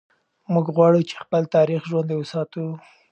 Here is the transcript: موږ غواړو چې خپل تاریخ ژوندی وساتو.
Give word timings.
موږ 0.53 0.65
غواړو 0.75 0.99
چې 1.09 1.15
خپل 1.23 1.43
تاریخ 1.55 1.81
ژوندی 1.89 2.15
وساتو. 2.17 2.65